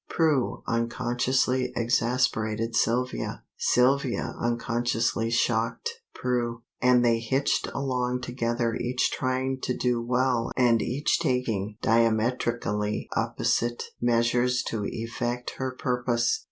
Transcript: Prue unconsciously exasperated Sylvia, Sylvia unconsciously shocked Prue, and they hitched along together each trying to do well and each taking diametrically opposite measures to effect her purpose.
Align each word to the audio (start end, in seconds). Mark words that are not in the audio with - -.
Prue 0.09 0.63
unconsciously 0.67 1.71
exasperated 1.75 2.75
Sylvia, 2.75 3.43
Sylvia 3.55 4.33
unconsciously 4.41 5.29
shocked 5.29 6.01
Prue, 6.15 6.63
and 6.81 7.05
they 7.05 7.19
hitched 7.19 7.67
along 7.71 8.21
together 8.21 8.73
each 8.73 9.11
trying 9.11 9.59
to 9.61 9.77
do 9.77 10.01
well 10.01 10.51
and 10.57 10.81
each 10.81 11.19
taking 11.19 11.77
diametrically 11.83 13.09
opposite 13.15 13.91
measures 14.01 14.63
to 14.63 14.85
effect 14.87 15.51
her 15.57 15.69
purpose. 15.71 16.39